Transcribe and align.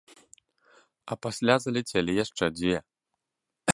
А 1.11 1.17
пасля 1.25 1.55
заляцелі 1.67 2.17
яшчэ 2.25 2.45
дзве. 2.59 2.77